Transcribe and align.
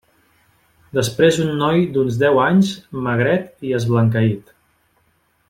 Després 0.97 1.37
un 1.43 1.51
noi 1.59 1.83
d'uns 1.97 2.17
deu 2.23 2.41
anys, 2.47 2.73
magret 3.09 3.69
i 3.71 3.77
esblanqueït. 3.83 4.53